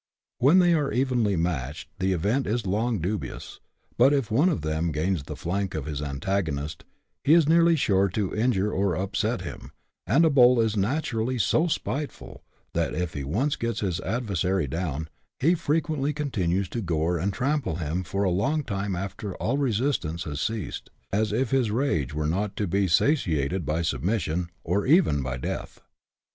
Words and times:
When 0.39 0.57
they 0.57 0.73
are 0.73 0.91
evenly 0.91 1.35
matched, 1.35 1.87
the 1.99 2.11
event 2.11 2.47
is 2.47 2.65
long 2.65 2.97
dubious; 2.97 3.59
but 3.99 4.13
if 4.15 4.31
one 4.31 4.49
of 4.49 4.61
them 4.61 4.91
gains 4.91 5.21
the 5.21 5.35
flank 5.35 5.75
of 5.75 5.85
his 5.85 6.01
antagonist, 6.01 6.85
he 7.23 7.33
is 7.35 7.47
nearly 7.47 7.75
sure 7.75 8.09
to 8.09 8.33
injure 8.35 8.71
or 8.71 8.95
upset 8.95 9.41
him, 9.41 9.69
and 10.07 10.25
a 10.25 10.31
bull 10.31 10.59
is 10.59 10.75
naturally 10.75 11.37
so 11.37 11.67
spiteful, 11.67 12.41
that 12.73 12.95
if 12.95 13.13
he 13.13 13.23
once 13.23 13.55
gets 13.55 13.81
his 13.81 13.99
adversary 13.99 14.65
down, 14.65 15.07
he 15.39 15.53
frequently 15.53 16.13
continues 16.13 16.67
to 16.69 16.81
gore 16.81 17.19
and 17.19 17.31
trample 17.31 17.75
him 17.75 18.03
for 18.03 18.23
a 18.23 18.31
long 18.31 18.63
time 18.63 18.95
after 18.95 19.35
all 19.35 19.59
resistance 19.59 20.23
has 20.23 20.41
ceased, 20.41 20.89
as 21.13 21.31
if 21.31 21.51
his 21.51 21.69
rage 21.69 22.11
were 22.11 22.25
not 22.25 22.55
to 22.55 22.65
be 22.65 22.87
satiated 22.87 23.67
by 23.67 23.83
submission, 23.83 24.49
or 24.63 24.87
even 24.87 25.21
by 25.21 25.37
deatii. 25.37 25.77